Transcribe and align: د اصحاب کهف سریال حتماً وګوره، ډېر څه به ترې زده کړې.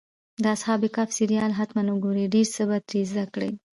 د 0.43 0.45
اصحاب 0.55 0.81
کهف 0.95 1.09
سریال 1.19 1.51
حتماً 1.59 1.81
وګوره، 1.89 2.31
ډېر 2.33 2.47
څه 2.55 2.61
به 2.69 2.77
ترې 2.87 3.01
زده 3.11 3.25
کړې. 3.33 3.51